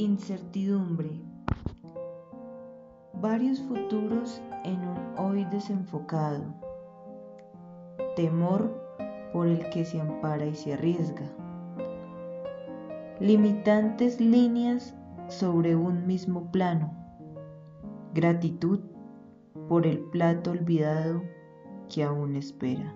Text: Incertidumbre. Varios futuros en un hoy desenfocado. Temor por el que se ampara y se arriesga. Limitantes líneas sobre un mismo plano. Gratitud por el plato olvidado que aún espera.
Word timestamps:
Incertidumbre. 0.00 1.10
Varios 3.14 3.60
futuros 3.62 4.40
en 4.62 4.78
un 4.78 5.18
hoy 5.18 5.44
desenfocado. 5.46 6.44
Temor 8.14 8.80
por 9.32 9.48
el 9.48 9.68
que 9.70 9.84
se 9.84 10.00
ampara 10.00 10.46
y 10.46 10.54
se 10.54 10.74
arriesga. 10.74 11.26
Limitantes 13.18 14.20
líneas 14.20 14.94
sobre 15.26 15.74
un 15.74 16.06
mismo 16.06 16.52
plano. 16.52 16.94
Gratitud 18.14 18.78
por 19.68 19.84
el 19.84 19.98
plato 19.98 20.52
olvidado 20.52 21.24
que 21.92 22.04
aún 22.04 22.36
espera. 22.36 22.94